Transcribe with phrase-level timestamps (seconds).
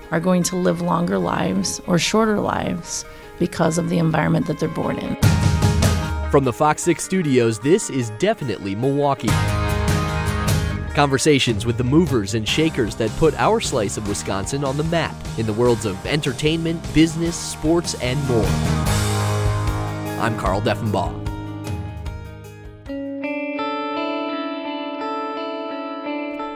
[0.10, 3.06] are going to live longer lives or shorter lives
[3.38, 5.16] because of the environment that they're born in.
[6.32, 9.30] From the Fox 6 studios, this is definitely Milwaukee.
[10.96, 15.16] Conversations with the movers and shakers that put our slice of Wisconsin on the map
[15.38, 18.46] in the worlds of entertainment, business, sports, and more.
[20.20, 21.28] I'm Carl Deffenbaugh.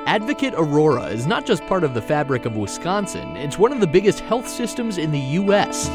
[0.05, 3.87] Advocate Aurora is not just part of the fabric of Wisconsin, it's one of the
[3.87, 5.87] biggest health systems in the U.S.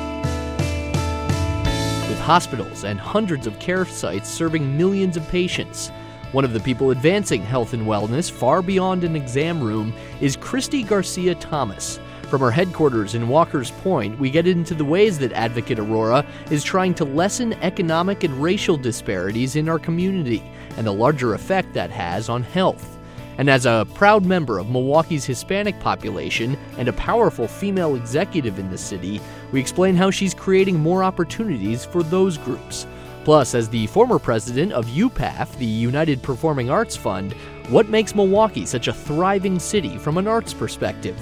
[2.08, 5.92] With hospitals and hundreds of care sites serving millions of patients.
[6.32, 10.86] One of the people advancing health and wellness far beyond an exam room is Cristy
[10.86, 11.98] Garcia Thomas.
[12.24, 16.62] From her headquarters in Walker's Point, we get into the ways that Advocate Aurora is
[16.62, 20.42] trying to lessen economic and racial disparities in our community
[20.76, 22.98] and the larger effect that has on health.
[23.38, 28.70] And as a proud member of Milwaukee's Hispanic population and a powerful female executive in
[28.70, 29.18] the city,
[29.50, 32.86] we explain how she's creating more opportunities for those groups.
[33.28, 37.34] Plus, as the former president of UPAF, the United Performing Arts Fund,
[37.68, 41.14] what makes Milwaukee such a thriving city from an arts perspective?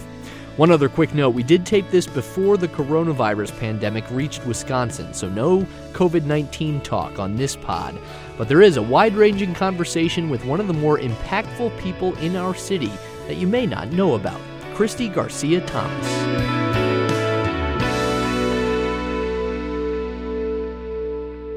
[0.56, 5.28] One other quick note we did tape this before the coronavirus pandemic reached Wisconsin, so
[5.28, 7.98] no COVID 19 talk on this pod.
[8.38, 12.36] But there is a wide ranging conversation with one of the more impactful people in
[12.36, 12.92] our city
[13.26, 14.40] that you may not know about
[14.74, 16.35] Cristy Garcia Thomas.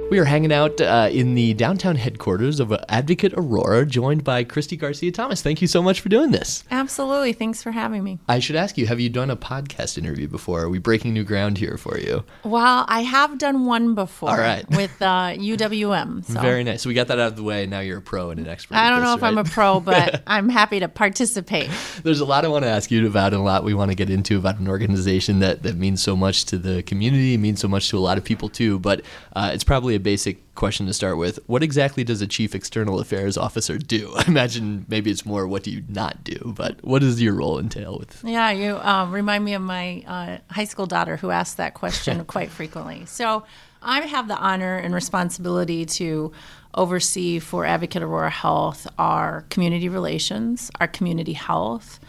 [0.09, 4.75] We are hanging out uh, in the downtown headquarters of Advocate Aurora, joined by Cristy
[4.75, 5.43] Garcia Thomas.
[5.43, 6.63] Thank you so much for doing this.
[6.71, 7.31] Absolutely.
[7.33, 8.17] Thanks for having me.
[8.27, 10.63] I should ask you have you done a podcast interview before?
[10.63, 12.23] Are we breaking new ground here for you?
[12.43, 14.31] Well, I have done one before.
[14.31, 14.67] All right.
[14.71, 16.25] With uh, UWM.
[16.29, 16.41] So.
[16.41, 16.83] Very nice.
[16.83, 17.65] So we got that out of the way.
[17.65, 18.75] Now you're a pro and an expert.
[18.75, 19.27] I don't this, know if right?
[19.29, 21.69] I'm a pro, but I'm happy to participate.
[22.03, 23.95] There's a lot I want to ask you about and a lot we want to
[23.95, 27.67] get into about an organization that, that means so much to the community, means so
[27.67, 28.79] much to a lot of people too.
[28.79, 29.01] But
[29.35, 31.39] uh, it's probably a basic question to start with.
[31.47, 34.13] What exactly does a chief external affairs officer do?
[34.17, 37.59] I imagine maybe it's more what do you not do, but what does your role
[37.59, 38.23] entail with?
[38.23, 42.25] Yeah, you um, remind me of my uh, high school daughter who asked that question
[42.35, 43.05] quite frequently.
[43.05, 43.43] So
[43.81, 46.31] I have the honor and responsibility to
[46.73, 51.99] oversee for Advocate Aurora Health our community relations, our community health,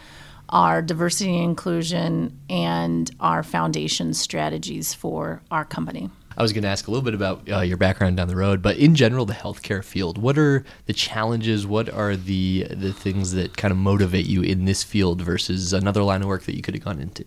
[0.48, 6.10] our diversity and inclusion, and our foundation strategies for our company.
[6.40, 8.62] I was going to ask a little bit about uh, your background down the road,
[8.62, 10.16] but in general, the healthcare field.
[10.16, 11.66] What are the challenges?
[11.66, 16.02] What are the the things that kind of motivate you in this field versus another
[16.02, 17.26] line of work that you could have gone into?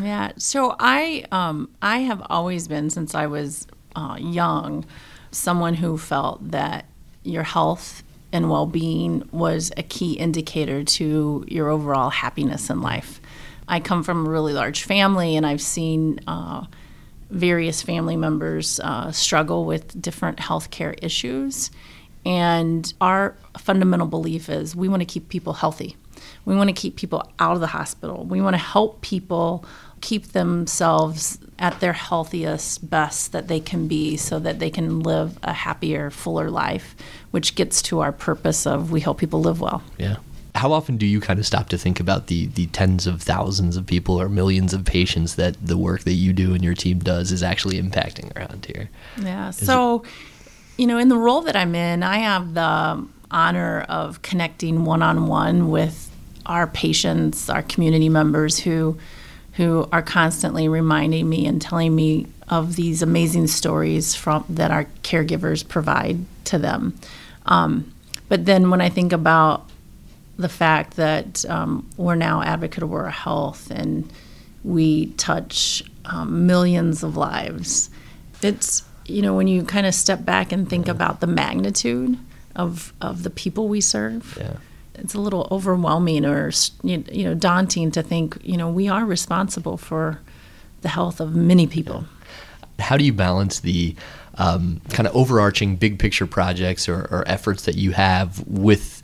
[0.00, 3.66] Yeah, so I um, I have always been since I was
[3.96, 4.86] uh, young,
[5.30, 6.86] someone who felt that
[7.22, 8.02] your health
[8.32, 13.20] and well being was a key indicator to your overall happiness in life.
[13.68, 16.18] I come from a really large family, and I've seen.
[16.26, 16.64] Uh,
[17.34, 21.70] various family members uh, struggle with different healthcare issues.
[22.24, 25.96] And our fundamental belief is we want to keep people healthy.
[26.44, 28.24] We want to keep people out of the hospital.
[28.24, 29.64] We want to help people
[30.00, 35.38] keep themselves at their healthiest, best that they can be so that they can live
[35.42, 36.94] a happier, fuller life,
[37.30, 39.82] which gets to our purpose of we help people live well.
[39.98, 40.16] Yeah
[40.54, 43.76] how often do you kind of stop to think about the the tens of thousands
[43.76, 46.98] of people or millions of patients that the work that you do and your team
[47.00, 48.88] does is actually impacting around here?
[49.20, 49.48] Yeah.
[49.48, 50.10] Is so, it-
[50.76, 55.02] you know, in the role that I'm in, I have the honor of connecting one
[55.02, 56.10] on one with
[56.46, 58.96] our patients, our community members who
[59.54, 64.84] who are constantly reminding me and telling me of these amazing stories from that our
[65.02, 66.92] caregivers provide to them.
[67.46, 67.92] Um,
[68.28, 69.68] but then when I think about
[70.36, 74.10] the fact that um, we're now Advocate Aurora Health and
[74.62, 77.90] we touch um, millions of lives.
[78.42, 80.92] It's, you know, when you kind of step back and think yeah.
[80.92, 82.18] about the magnitude
[82.56, 84.56] of, of the people we serve, yeah.
[84.94, 86.50] it's a little overwhelming or
[86.82, 90.20] you know daunting to think you know we are responsible for
[90.82, 92.04] the health of many people.
[92.78, 93.94] How do you balance the
[94.36, 99.02] um, kind of overarching big picture projects or, or efforts that you have with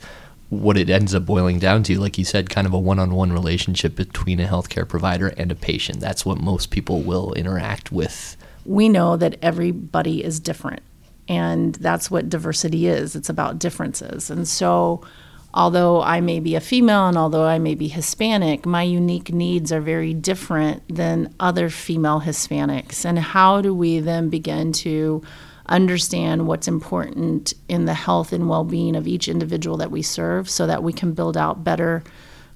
[0.51, 3.15] what it ends up boiling down to, like you said, kind of a one on
[3.15, 6.01] one relationship between a healthcare provider and a patient.
[6.01, 8.35] That's what most people will interact with.
[8.65, 10.81] We know that everybody is different,
[11.29, 14.29] and that's what diversity is it's about differences.
[14.29, 15.05] And so,
[15.53, 19.71] although I may be a female and although I may be Hispanic, my unique needs
[19.71, 23.05] are very different than other female Hispanics.
[23.05, 25.23] And how do we then begin to
[25.71, 30.49] understand what's important in the health and well being of each individual that we serve
[30.49, 32.03] so that we can build out better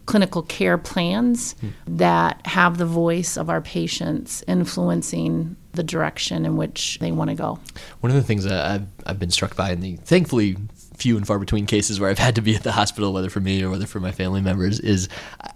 [0.06, 1.72] clinical care plans mm.
[1.88, 7.36] that have the voice of our patients influencing the direction in which they want to
[7.36, 7.60] go.
[8.02, 10.58] One of the things that I've, I've been struck by in the thankfully
[10.96, 13.40] few and far between cases where I've had to be at the hospital, whether for
[13.40, 15.10] me or whether for my family members, is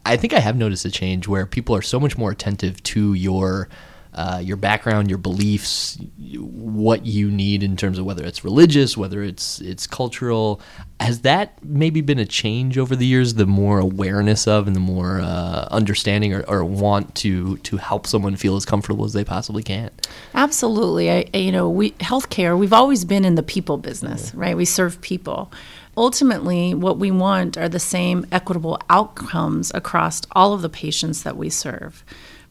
[0.06, 3.14] I think I have noticed a change where people are so much more attentive to
[3.14, 3.70] your
[4.14, 9.22] uh, your background, your beliefs, what you need in terms of whether it's religious, whether
[9.22, 10.60] it's it's cultural.
[11.00, 13.36] Has that maybe been a change over the years?
[13.36, 18.08] The more awareness of and the more uh, understanding or, or, want to to help
[18.08, 19.92] someone feel as comfortable as they possibly can.
[20.34, 22.58] Absolutely, I, you know, we healthcare.
[22.58, 24.58] We've always been in the people business, right?
[24.58, 25.52] We serve people
[26.00, 31.36] ultimately, what we want are the same equitable outcomes across all of the patients that
[31.36, 32.06] we serve.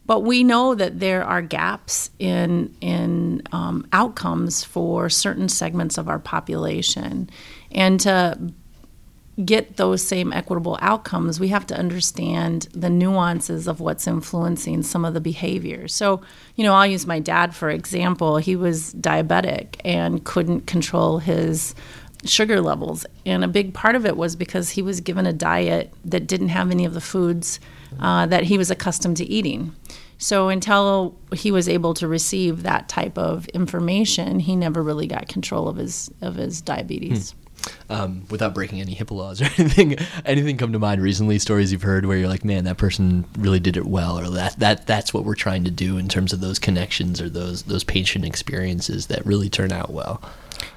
[0.09, 6.09] But we know that there are gaps in in um, outcomes for certain segments of
[6.09, 7.29] our population,
[7.71, 8.39] and to
[9.45, 15.05] get those same equitable outcomes, we have to understand the nuances of what's influencing some
[15.05, 15.95] of the behaviors.
[15.95, 16.23] So,
[16.57, 18.39] you know, I'll use my dad for example.
[18.39, 21.75] He was diabetic and couldn't control his
[22.25, 25.93] sugar levels, and a big part of it was because he was given a diet
[26.07, 27.61] that didn't have any of the foods
[28.01, 29.75] uh, that he was accustomed to eating.
[30.19, 35.29] So until he was able to receive that type of information, he never really got
[35.29, 37.31] control of his of his diabetes.
[37.31, 37.39] Hmm.
[37.91, 41.39] Um, without breaking any HIPAA laws or anything, anything come to mind recently?
[41.39, 44.59] Stories you've heard where you're like, man, that person really did it well, or that
[44.59, 47.85] that that's what we're trying to do in terms of those connections or those those
[47.85, 50.23] patient experiences that really turn out well.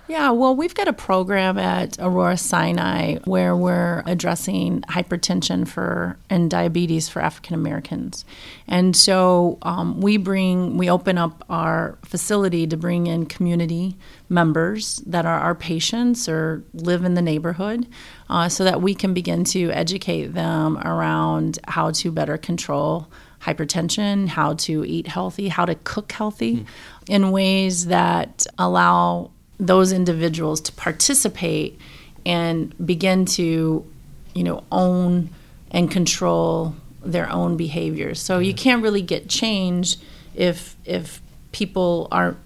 [0.08, 6.52] Yeah, well, we've got a program at Aurora Sinai where we're addressing hypertension for and
[6.52, 8.26] diabetes for African Americans,
[8.68, 13.96] and so um, we bring we open up our facility to bring in community
[14.28, 17.88] members that are our patients or live in the neighborhood,
[18.30, 23.08] uh, so that we can begin to educate them around how to better control
[23.42, 26.66] hypertension, how to eat healthy, how to cook healthy mm.
[27.08, 31.80] in ways that allow those individuals to participate
[32.26, 33.86] and begin to,
[34.34, 35.30] you know, own
[35.70, 36.76] and control
[37.06, 38.20] their own behaviors.
[38.20, 39.98] So you can't really get change
[40.36, 41.22] if if
[41.52, 42.38] people aren't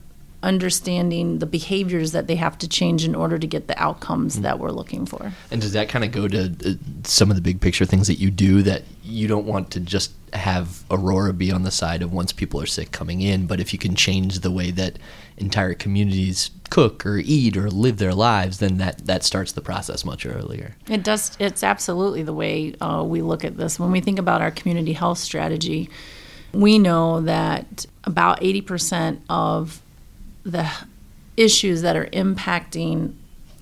[0.45, 4.43] understanding the behaviors that they have to change in order to get the outcomes mm.
[4.43, 5.33] that we're looking for.
[5.51, 8.19] And does that kind of go to uh, some of the big picture things that
[8.19, 12.13] you do that you don't want to just have Aurora be on the side of
[12.13, 14.99] once people are sick coming in, but if you can change the way that
[15.37, 20.05] entire communities cook or eat or live their lives, then that, that starts the process
[20.05, 20.75] much earlier.
[20.87, 21.35] It does.
[21.39, 23.79] It's absolutely the way uh, we look at this.
[23.79, 25.89] When we think about our community health strategy,
[26.53, 29.81] we know that about 80% of
[30.45, 30.69] the
[31.35, 33.13] issues that are impacting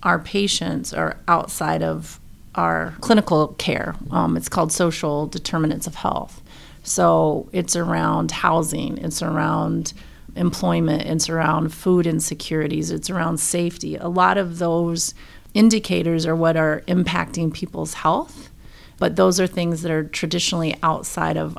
[0.04, 2.20] our patients are outside of
[2.56, 3.96] our clinical care.
[4.12, 6.42] Um, it's called social determinants of health.
[6.84, 9.94] So it's around housing, it's around
[10.36, 13.96] employment, it's around food insecurities, it's around safety.
[13.96, 15.14] A lot of those
[15.54, 18.50] indicators are what are impacting people's health,
[18.98, 21.58] but those are things that are traditionally outside of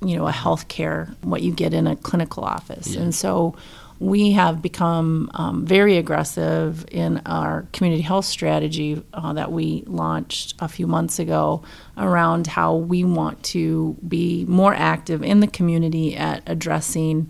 [0.00, 2.94] you know a healthcare what you get in a clinical office.
[2.94, 3.02] Yeah.
[3.02, 3.54] And so
[4.00, 10.54] we have become um, very aggressive in our community health strategy uh, that we launched
[10.60, 11.62] a few months ago
[11.96, 17.28] around how we want to be more active in the community at addressing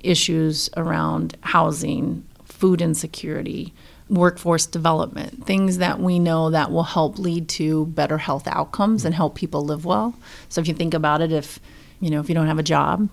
[0.00, 3.74] issues around housing, food insecurity,
[4.08, 9.14] workforce development, things that we know that will help lead to better health outcomes and
[9.14, 10.14] help people live well.
[10.48, 11.60] So if you think about it, if
[12.00, 13.08] you know if you don't have a job,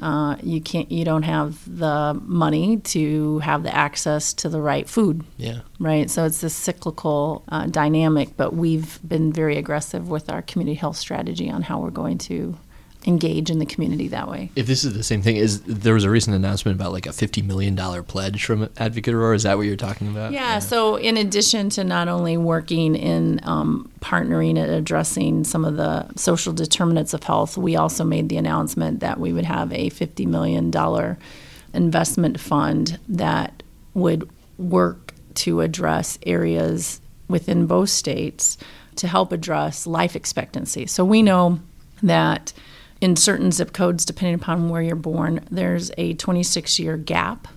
[0.00, 4.88] uh, you can't you don't have the money to have the access to the right
[4.88, 5.24] food.
[5.36, 5.60] Yeah.
[5.78, 6.10] Right?
[6.10, 10.96] So it's this cyclical uh, dynamic but we've been very aggressive with our community health
[10.96, 12.56] strategy on how we're going to
[13.06, 14.50] engage in the community that way.
[14.56, 17.12] If this is the same thing, is there was a recent announcement about like a
[17.12, 19.36] fifty million dollar pledge from Advocate Aurora?
[19.36, 20.32] Is that what you're talking about?
[20.32, 25.76] Yeah, So in addition to not only working in um, partnering and addressing some of
[25.76, 29.90] the social determinants of health, we also made the announcement that we would have a
[29.90, 31.18] fifty million dollar
[31.72, 33.62] investment fund that
[33.94, 38.56] would work to address areas within both states
[38.96, 40.86] to help address life expectancy.
[40.86, 41.60] So we know
[42.02, 42.52] that
[43.00, 47.48] in certain zip codes, depending upon where you're born, there's a 26 year gap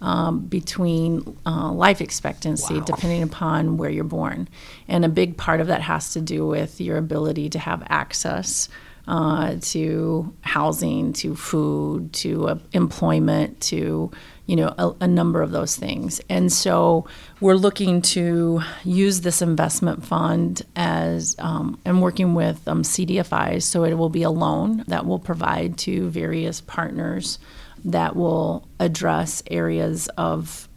[0.00, 2.80] um, between uh, life expectancy Wow.
[2.80, 4.48] depending upon where you're born.
[4.88, 8.68] And a big part of that has to do with your ability to have access
[9.06, 14.10] uh, to housing, to food, to uh, employment, to
[14.46, 16.20] you know a, a number of those things.
[16.28, 17.06] And so
[17.40, 23.62] we're looking to use this investment fund as um, and working with um, CDFIs.
[23.62, 27.38] So it will be a loan that will provide to various partners
[27.84, 30.68] that will address areas of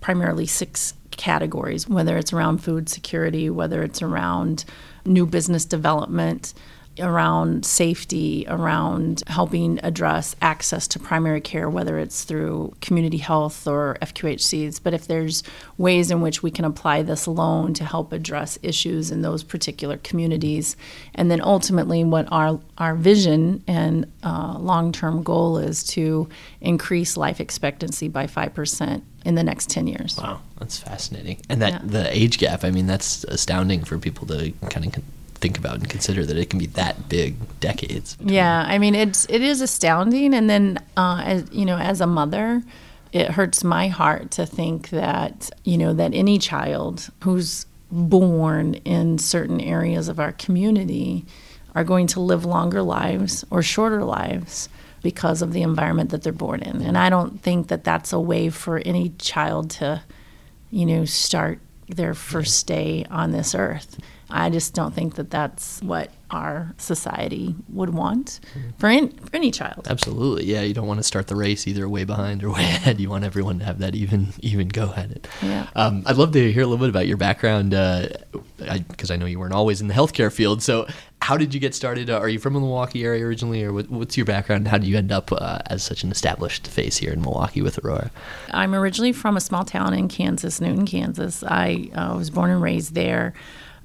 [0.00, 4.64] primarily six categories, whether it's around food security, whether it's around
[5.06, 6.52] new business development,
[7.00, 13.96] around safety, around helping address access to primary care, whether it's through community health or
[14.02, 14.80] FQHCs.
[14.82, 15.42] But if there's
[15.76, 19.98] ways in which we can apply this loan to help address issues in those particular
[19.98, 20.76] communities,
[21.14, 26.28] and then ultimately what our, our vision and uh, long term goal is to
[26.60, 30.18] increase life expectancy by 5% in the next 10 years.
[30.18, 31.38] Wow, that's fascinating.
[31.48, 31.80] And that Yeah.
[31.84, 35.02] the age gap, I mean, that's astounding for people to kind of
[35.44, 38.16] think about and consider that it can be that big, decades.
[38.18, 42.06] Yeah, I mean it's it is astounding, and then uh, as you know, as a
[42.06, 42.62] mother,
[43.12, 49.18] it hurts my heart to think that you know that any child who's born in
[49.18, 51.26] certain areas of our community
[51.74, 54.70] are going to live longer lives or shorter lives
[55.02, 58.18] because of the environment that they're born in, and I don't think that that's a
[58.18, 60.02] way for any child to,
[60.70, 63.98] you know, start their first day on this earth.
[64.30, 68.40] I just don't think that that's what our society would want
[68.78, 69.86] for any, for any child.
[69.88, 70.62] Absolutely, yeah.
[70.62, 73.00] You don't want to start the race either way behind or way ahead.
[73.00, 75.28] You want everyone to have that even even go at it.
[75.42, 75.68] Yeah.
[75.76, 79.38] Um, I'd love to hear a little bit about your background because I, know you
[79.38, 80.62] weren't always in the healthcare field.
[80.62, 80.86] So,
[81.20, 82.10] how did you get started?
[82.10, 84.68] Uh, are you from the Milwaukee area originally, or what, what's your background?
[84.68, 87.82] How did you end up uh, as such an established face here in Milwaukee with
[87.84, 88.10] Aurora?
[88.50, 91.42] I'm originally from a small town in Kansas, Newton, Kansas.
[91.42, 93.34] I uh, was born and raised there.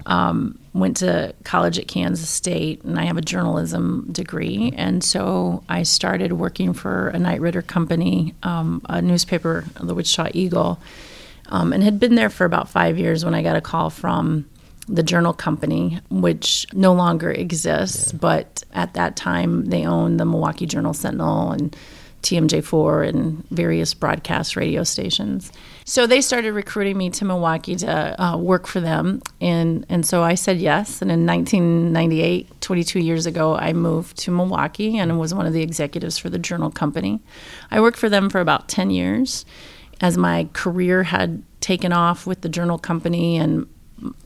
[0.06, 4.72] Um, went to college at Kansas State, and I have a journalism degree.
[4.76, 10.30] And so I started working for a Knight Ridder company, um, a newspaper, the Wichita
[10.34, 10.78] Eagle,
[11.48, 14.48] um, and had been there for about five years when I got a call from
[14.88, 20.66] the Journal Company, which no longer exists, but at that time they owned the Milwaukee
[20.66, 21.76] Journal Sentinel and
[22.22, 25.52] TMJ4 and various broadcast radio stations.
[25.84, 30.22] So they started recruiting me to Milwaukee to uh, work for them, and and so
[30.22, 31.02] I said yes.
[31.02, 35.62] And in 1998, 22 years ago, I moved to Milwaukee and was one of the
[35.62, 37.20] executives for the Journal Company.
[37.70, 39.44] I worked for them for about 10 years,
[40.00, 43.66] as my career had taken off with the Journal Company and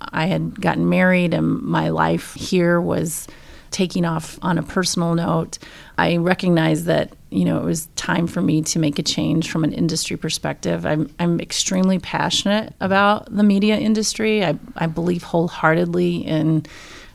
[0.01, 3.27] I had gotten married and my life here was
[3.75, 5.59] taking off on a personal note.
[5.99, 9.65] I recognized that, you know, it was time for me to make a change from
[9.65, 10.87] an industry perspective.
[10.87, 14.45] I'm, I'm extremely passionate about the media industry.
[14.45, 16.65] I, I believe wholeheartedly in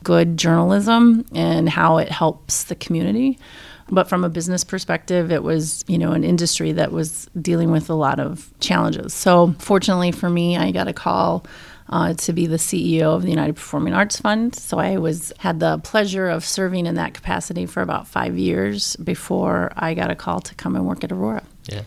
[0.04, 3.38] good journalism and how it helps the community.
[3.88, 7.88] But from a business perspective, it was, you know, an industry that was dealing with
[7.88, 9.14] a lot of challenges.
[9.14, 11.46] So fortunately for me, I got a call
[11.90, 14.54] uh, to be the CEO of the United Performing Arts Fund.
[14.54, 18.96] So I was had the pleasure of serving in that capacity for about five years
[18.96, 21.42] before I got a call to come and work at Aurora.
[21.66, 21.82] Yeah.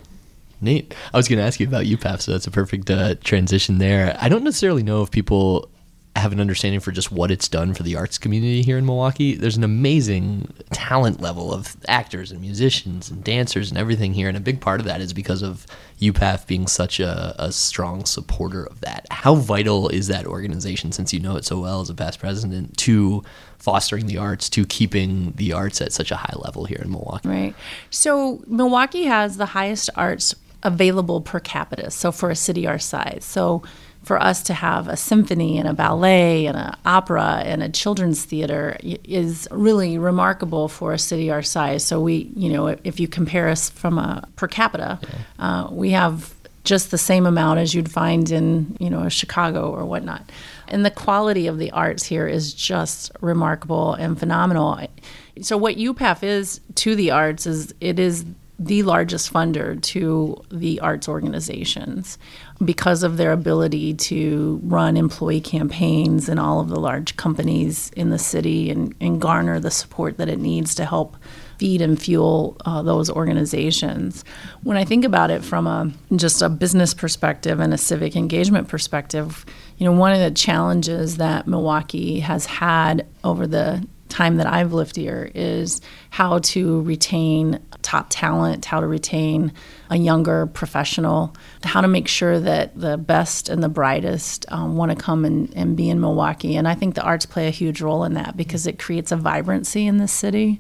[0.62, 0.93] Neat.
[1.13, 4.17] I was going to ask you about UPAF, so that's a perfect uh, transition there.
[4.22, 5.69] I don't necessarily know if people
[6.15, 9.36] have an understanding for just what it's done for the arts community here in Milwaukee.
[9.36, 14.38] There's an amazing talent level of actors and musicians and dancers and everything here, and
[14.38, 15.65] a big part of that is because of
[16.00, 19.08] UPAF being such a, a strong supporter of that.
[19.10, 22.77] How vital is that organization, since you know it so well as a past president,
[22.77, 23.24] to
[23.58, 27.27] fostering the arts, to keeping the arts at such a high level here in Milwaukee?
[27.27, 27.55] Right.
[27.89, 31.89] So Milwaukee has the highest arts available per capita.
[31.91, 33.25] So for a city our size.
[33.25, 33.63] So
[34.03, 38.24] for us to have a symphony and a ballet and an opera and a children's
[38.25, 41.86] theater is really remarkable for a city our size.
[41.86, 45.00] So we, you know, if you compare us from a per capita,
[45.39, 46.33] uh, we have
[46.63, 50.29] just the same amount as you'd find in, you know, Chicago or whatnot.
[50.67, 54.79] And the quality of the arts here is just remarkable and phenomenal.
[55.41, 58.25] So what UPAF is to the arts is it is
[58.60, 62.17] the largest funder to the arts organizations
[62.63, 68.10] because of their ability to run employee campaigns in all of the large companies in
[68.10, 71.17] the city and, and garner the support that it needs to help
[71.57, 74.24] feed and fuel uh, those organizations.
[74.63, 78.67] When I think about it from a just a business perspective and a civic engagement
[78.67, 79.45] perspective,
[79.77, 84.74] you know, one of the challenges that Milwaukee has had over the time that I've
[84.74, 89.51] lived here is how to retain top talent, how to retain
[89.89, 94.91] a younger professional, how to make sure that the best and the brightest um, want
[94.91, 96.55] to come and, and be in Milwaukee.
[96.55, 99.17] And I think the arts play a huge role in that because it creates a
[99.17, 100.60] vibrancy in the city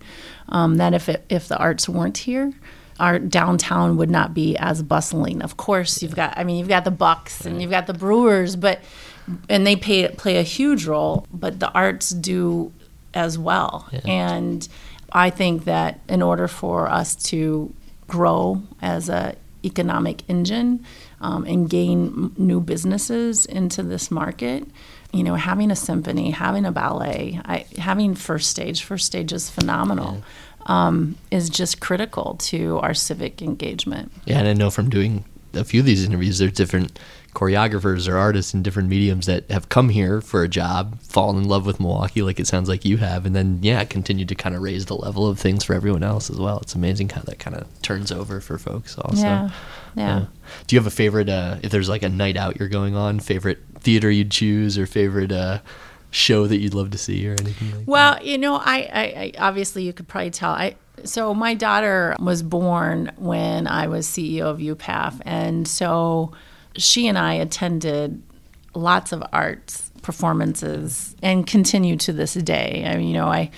[0.49, 2.51] um, that if, it, if the arts weren't here,
[2.99, 5.41] our downtown would not be as bustling.
[5.41, 8.55] Of course, you've got, I mean, you've got the Bucks and you've got the Brewers,
[8.55, 8.81] but
[9.47, 12.73] and they pay, play a huge role, but the arts do
[13.13, 13.87] as well.
[13.91, 14.01] Yeah.
[14.05, 14.67] And
[15.11, 17.73] I think that in order for us to
[18.07, 20.85] grow as a economic engine
[21.21, 24.67] um, and gain new businesses into this market,
[25.13, 29.49] you know, having a symphony, having a ballet, I, having First Stage, First Stage is
[29.49, 30.15] phenomenal.
[30.15, 30.23] Yeah.
[30.65, 34.13] Um, is just critical to our civic engagement.
[34.23, 36.97] Yeah, and I know from doing a few of these interviews, there's different
[37.33, 41.47] choreographers or artists in different mediums that have come here for a job, fallen in
[41.47, 44.55] love with Milwaukee like it sounds like you have, and then yeah, continue to kind
[44.55, 46.59] of raise the level of things for everyone else as well.
[46.59, 49.21] It's amazing how that kind of turns over for folks also.
[49.21, 49.49] Yeah.
[49.95, 50.19] Yeah.
[50.19, 50.25] yeah.
[50.67, 53.19] Do you have a favorite uh, if there's like a night out you're going on,
[53.19, 55.59] favorite theater you'd choose or favorite uh,
[56.11, 58.25] show that you'd love to see or anything like well, that?
[58.25, 62.43] you know, I, I, I obviously you could probably tell I so my daughter was
[62.43, 66.33] born when I was CEO of UPAF and so
[66.77, 68.21] she and I attended
[68.73, 72.83] lots of arts performances and continue to this day.
[72.85, 73.51] I mean, you know, I,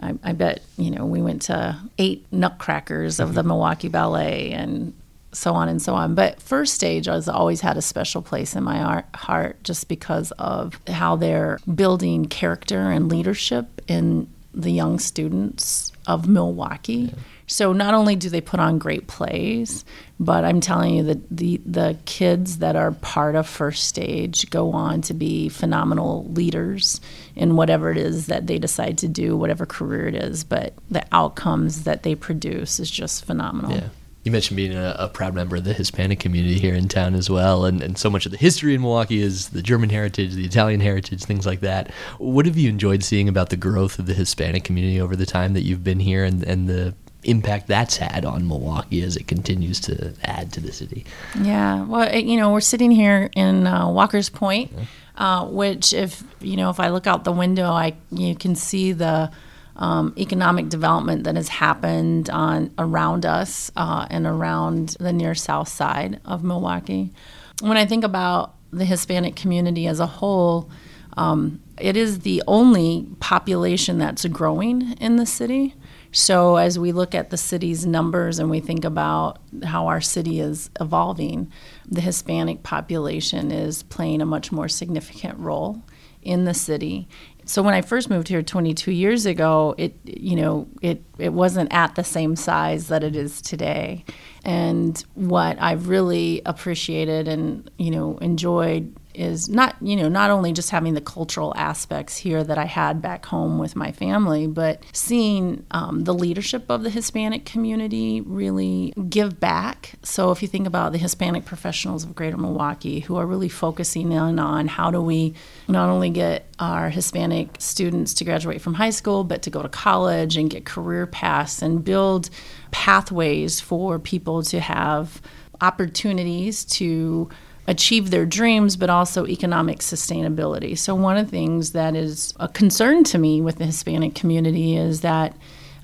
[0.00, 3.48] I, I bet, you know, we went to eight nutcrackers of the mm-hmm.
[3.48, 4.94] Milwaukee Ballet and
[5.32, 6.14] so on and so on.
[6.14, 10.30] But first stage has always had a special place in my art, heart just because
[10.32, 16.94] of how they're building character and leadership in the young students of Milwaukee.
[16.94, 17.14] Yeah.
[17.46, 19.84] So not only do they put on great plays,
[20.18, 24.72] but I'm telling you that the the kids that are part of First Stage go
[24.72, 27.00] on to be phenomenal leaders
[27.36, 30.44] in whatever it is that they decide to do, whatever career it is.
[30.44, 33.72] But the outcomes that they produce is just phenomenal.
[33.72, 33.88] Yeah.
[34.24, 37.28] You mentioned being a, a, proud member of the Hispanic community here in town as
[37.28, 40.44] well, and, and so much of the history in Milwaukee is the German heritage, the
[40.44, 41.90] Italian heritage, things like that.
[42.18, 45.54] What have you enjoyed seeing about the growth of the Hispanic community over the time
[45.54, 49.80] that you've been here and, and the impact that's had on Milwaukee as it continues
[49.80, 51.04] to add to the city.
[51.40, 54.72] Yeah, well, you know, we're sitting here in uh, Walker's Point,
[55.16, 58.92] uh, which, if you know, if I look out the window, I you can see
[58.92, 59.30] the
[59.76, 65.68] um, economic development that has happened on around us uh, and around the near south
[65.68, 67.12] side of Milwaukee.
[67.60, 70.70] When I think about the Hispanic community as a whole.
[71.16, 75.74] Um, it is the only population that's growing in the city.
[76.10, 80.40] So, as we look at the city's numbers and we think about how our city
[80.40, 81.50] is evolving,
[81.86, 85.82] the Hispanic population is playing a much more significant role
[86.22, 87.08] in the city.
[87.52, 91.70] So when I first moved here 22 years ago, it you know it it wasn't
[91.70, 94.06] at the same size that it is today.
[94.42, 100.52] And what I've really appreciated and you know enjoyed is not you know not only
[100.52, 104.82] just having the cultural aspects here that I had back home with my family, but
[104.92, 109.92] seeing um, the leadership of the Hispanic community really give back.
[110.02, 114.12] So if you think about the Hispanic professionals of Greater Milwaukee who are really focusing
[114.12, 115.34] in on how do we
[115.68, 119.68] not only get our Hispanic students to graduate from high school, but to go to
[119.68, 122.30] college and get career paths and build
[122.70, 125.20] pathways for people to have
[125.60, 127.28] opportunities to
[127.72, 130.78] achieve their dreams, but also economic sustainability.
[130.78, 134.76] So, one of the things that is a concern to me with the Hispanic community
[134.76, 135.34] is that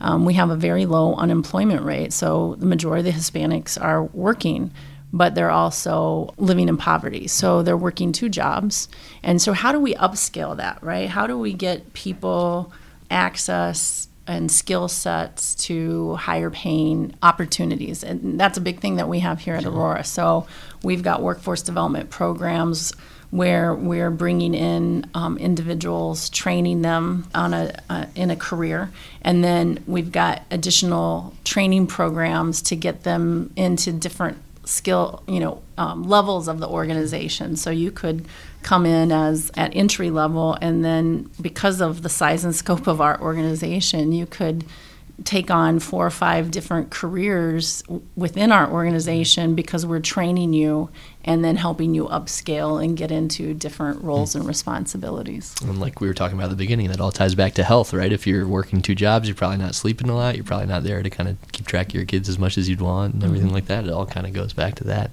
[0.00, 2.12] um, we have a very low unemployment rate.
[2.12, 4.70] So, the majority of the Hispanics are working,
[5.12, 7.26] but they're also living in poverty.
[7.26, 8.88] So, they're working two jobs.
[9.22, 11.08] And so, how do we upscale that, right?
[11.08, 12.72] How do we get people
[13.10, 18.04] access and skill sets to higher paying opportunities.
[18.04, 20.04] And that's a big thing that we have here at Aurora.
[20.04, 20.46] So
[20.82, 22.92] we've got workforce development programs
[23.30, 28.90] where we're bringing in um, individuals, training them on a uh, in a career,
[29.22, 35.62] and then we've got additional training programs to get them into different skill, you know,
[35.78, 37.56] um, levels of the organization.
[37.56, 38.26] So you could
[38.62, 43.00] come in as at entry level, and then because of the size and scope of
[43.00, 44.64] our organization, you could
[45.24, 47.82] take on four or five different careers
[48.16, 50.90] within our organization because we're training you
[51.24, 55.54] and then helping you upscale and get into different roles and responsibilities.
[55.60, 57.92] And like we were talking about at the beginning, that all ties back to health,
[57.92, 58.12] right?
[58.12, 60.36] If you're working two jobs, you're probably not sleeping a lot.
[60.36, 62.68] You're probably not there to kind of keep track of your kids as much as
[62.68, 63.56] you'd want and everything mm-hmm.
[63.56, 63.84] like that.
[63.84, 65.12] It all kind of goes back to that.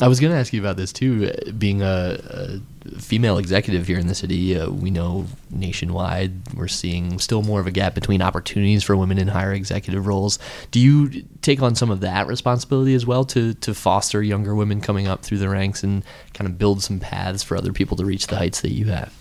[0.00, 2.60] I was going to ask you about this too, being a, a
[2.98, 4.56] female executive here in the city.
[4.58, 9.18] Uh, we know nationwide we're seeing still more of a gap between opportunities for women
[9.18, 10.38] in higher executive roles.
[10.70, 14.80] Do you take on some of that responsibility as well to to foster younger women
[14.80, 18.04] coming up through the ranks and kind of build some paths for other people to
[18.04, 19.12] reach the heights that you have?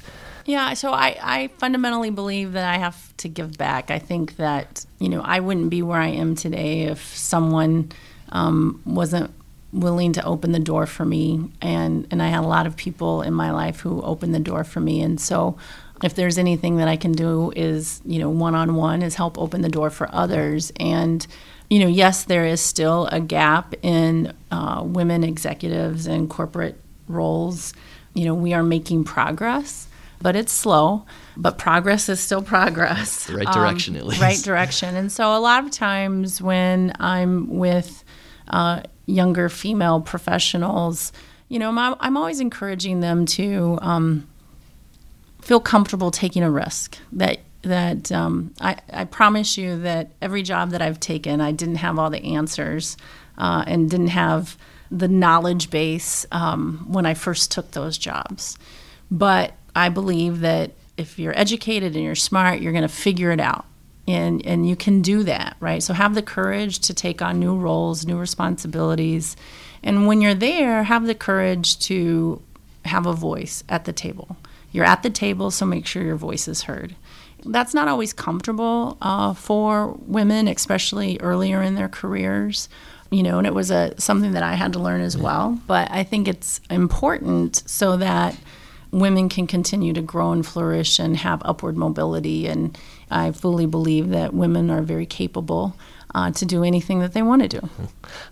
[0.46, 3.90] Yeah, so I, I fundamentally believe that I have to give back.
[3.90, 7.94] I think that, you know, I wouldn't be where I am today if someone
[8.28, 9.34] um, wasn't
[9.74, 11.52] willing to open the door for me.
[11.62, 14.64] And and I had a lot of people in my life who opened the door
[14.64, 15.02] for me.
[15.02, 15.58] And so
[16.04, 19.38] if there's anything that I can do is you know one on one is help
[19.38, 20.72] open the door for others.
[20.80, 21.26] And
[21.70, 27.74] you know yes there is still a gap in uh, women executives and corporate roles.
[28.14, 29.88] You know we are making progress
[30.22, 31.06] but it's slow
[31.36, 33.26] but progress is still progress.
[33.26, 34.22] The right direction um, at least.
[34.22, 34.96] right direction.
[34.96, 38.04] And so a lot of times when i'm with
[38.48, 41.12] uh, younger female professionals,
[41.50, 44.28] you know, I'm, I'm always encouraging them to um,
[45.42, 46.98] feel comfortable taking a risk.
[47.12, 51.76] That that um, I, I promise you that every job that I've taken, I didn't
[51.76, 52.98] have all the answers
[53.38, 54.58] uh, and didn't have
[54.92, 58.58] the knowledge base um, when I first took those jobs.
[59.10, 63.40] But I believe that if you're educated and you're smart, you're going to figure it
[63.40, 63.66] out
[64.08, 65.82] and and you can do that right?
[65.82, 69.36] So have the courage to take on new roles new responsibilities.
[69.82, 72.42] And when you're there have the courage to
[72.86, 74.36] have a voice at the table.
[74.72, 76.96] You're at the table so make sure your voice is heard.
[77.46, 82.70] That's not always comfortable uh, for women especially earlier in their careers
[83.12, 85.60] you know and it was a something that i had to learn as well.
[85.68, 88.36] But i think it's important so that
[88.94, 92.48] women can continue to grow and flourish and have upward mobility.
[92.48, 92.78] And
[93.14, 95.76] I fully believe that women are very capable
[96.16, 97.70] uh, to do anything that they want to do.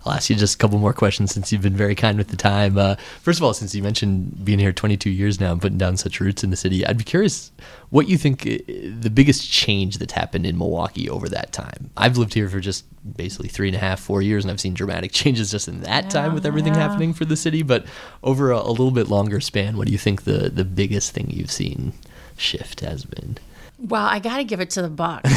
[0.06, 2.36] I'll ask you just a couple more questions since you've been very kind with the
[2.36, 2.78] time.
[2.78, 5.96] Uh, first of all, since you mentioned being here 22 years now and putting down
[5.96, 7.50] such roots in the city, I'd be curious
[7.90, 8.58] what you think uh,
[9.00, 11.90] the biggest change that's happened in Milwaukee over that time.
[11.96, 12.84] I've lived here for just
[13.16, 16.04] basically three and a half, four years, and I've seen dramatic changes just in that
[16.04, 16.88] yeah, time with everything yeah.
[16.88, 17.62] happening for the city.
[17.62, 17.84] But
[18.22, 21.30] over a, a little bit longer span, what do you think the, the biggest thing
[21.30, 21.94] you've seen
[22.36, 23.38] shift has been?
[23.78, 25.30] Well, I got to give it to the Bucks.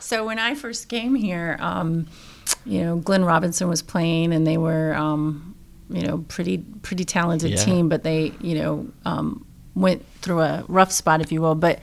[0.00, 2.06] so when I first came here, um,
[2.64, 5.54] you know, Glenn Robinson was playing, and they were, um,
[5.90, 7.56] you know, pretty pretty talented yeah.
[7.56, 11.54] team, but they, you know, um, went through a rough spot, if you will.
[11.54, 11.80] But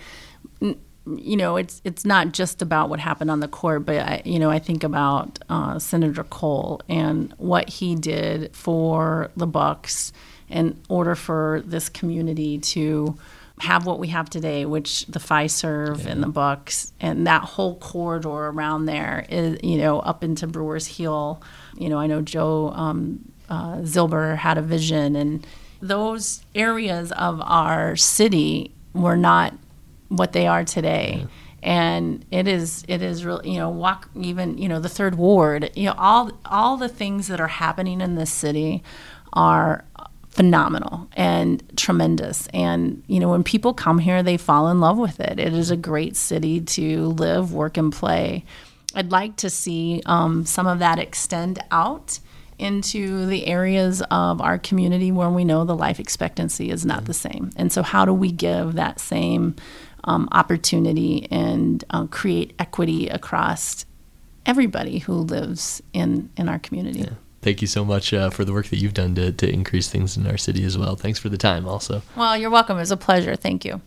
[1.17, 4.39] you know, it's it's not just about what happened on the court, but I, you
[4.39, 10.11] know, I think about uh, Senator Kohl and what he did for the Bucks
[10.49, 13.17] in order for this community to
[13.59, 16.11] have what we have today, which the Fiserv yeah.
[16.11, 20.87] and the Bucks and that whole corridor around there is, you know, up into Brewers
[20.87, 21.41] Hill.
[21.77, 25.45] You know, I know Joe um, uh, Zilber had a vision, and
[25.81, 29.53] those areas of our city were not
[30.07, 31.19] what they are today.
[31.19, 31.27] Yeah.
[31.61, 35.71] And it is, it is really, you know, walk even, you know, the third ward,
[35.75, 38.81] you know, all all the things that are happening in this city
[39.33, 39.83] are
[40.39, 42.47] phenomenal and tremendous.
[42.53, 45.37] And, you know, when people come here, they fall in love with it.
[45.37, 48.45] It is a great city to live, work, and play.
[48.95, 52.19] I'd like to see um, some of that extend out
[52.57, 57.13] into the areas of our community where we know the life expectancy is not the
[57.13, 57.49] same.
[57.57, 59.57] And so, how do we give that same
[60.05, 63.85] um, opportunity and uh, create equity across
[64.45, 66.99] everybody who lives in, in our community?
[67.01, 69.89] Yeah thank you so much uh, for the work that you've done to, to increase
[69.89, 70.95] things in our city as well.
[70.95, 72.01] Thanks for the time, also.
[72.15, 72.77] Well, you're welcome.
[72.77, 73.35] It was a pleasure.
[73.35, 73.81] Thank you.